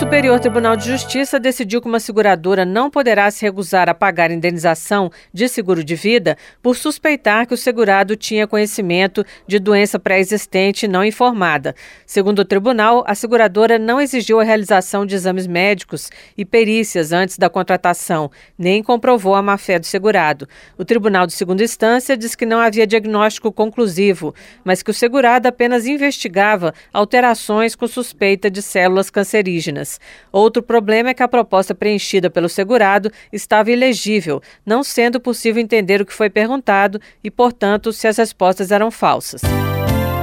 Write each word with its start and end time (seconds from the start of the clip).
Superior 0.00 0.40
Tribunal 0.40 0.76
de 0.78 0.86
Justiça 0.86 1.38
decidiu 1.38 1.78
que 1.78 1.86
uma 1.86 2.00
seguradora 2.00 2.64
não 2.64 2.90
poderá 2.90 3.30
se 3.30 3.44
recusar 3.44 3.86
a 3.86 3.94
pagar 3.94 4.30
indenização 4.30 5.12
de 5.30 5.46
seguro 5.46 5.84
de 5.84 5.94
vida 5.94 6.38
por 6.62 6.74
suspeitar 6.74 7.46
que 7.46 7.52
o 7.52 7.56
segurado 7.56 8.16
tinha 8.16 8.46
conhecimento 8.46 9.22
de 9.46 9.58
doença 9.58 9.98
pré-existente 9.98 10.88
não 10.88 11.04
informada. 11.04 11.74
Segundo 12.06 12.38
o 12.38 12.44
tribunal, 12.46 13.04
a 13.06 13.14
seguradora 13.14 13.78
não 13.78 14.00
exigiu 14.00 14.40
a 14.40 14.42
realização 14.42 15.04
de 15.04 15.14
exames 15.14 15.46
médicos 15.46 16.08
e 16.34 16.46
perícias 16.46 17.12
antes 17.12 17.36
da 17.36 17.50
contratação, 17.50 18.30
nem 18.58 18.82
comprovou 18.82 19.34
a 19.34 19.42
má-fé 19.42 19.78
do 19.78 19.84
segurado. 19.84 20.48
O 20.78 20.84
tribunal 20.84 21.26
de 21.26 21.34
segunda 21.34 21.62
instância 21.62 22.16
diz 22.16 22.34
que 22.34 22.46
não 22.46 22.58
havia 22.58 22.86
diagnóstico 22.86 23.52
conclusivo, 23.52 24.34
mas 24.64 24.82
que 24.82 24.90
o 24.90 24.94
segurado 24.94 25.46
apenas 25.46 25.86
investigava 25.86 26.72
alterações 26.90 27.76
com 27.76 27.86
suspeita 27.86 28.50
de 28.50 28.62
células 28.62 29.10
cancerígenas. 29.10 29.89
Outro 30.30 30.62
problema 30.62 31.10
é 31.10 31.14
que 31.14 31.22
a 31.22 31.28
proposta 31.28 31.74
preenchida 31.74 32.30
pelo 32.30 32.48
segurado 32.48 33.10
estava 33.32 33.70
ilegível, 33.70 34.42
não 34.64 34.82
sendo 34.84 35.20
possível 35.20 35.62
entender 35.62 36.00
o 36.00 36.06
que 36.06 36.12
foi 36.12 36.30
perguntado 36.30 37.00
e, 37.22 37.30
portanto, 37.30 37.92
se 37.92 38.06
as 38.06 38.18
respostas 38.18 38.70
eram 38.70 38.90
falsas. 38.90 39.42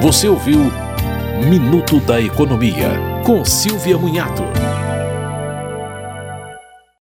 Você 0.00 0.28
ouviu 0.28 0.60
Minuto 1.48 1.98
da 2.00 2.20
Economia, 2.20 2.90
com 3.24 3.44
Silvia 3.44 3.98
Munhato. 3.98 4.44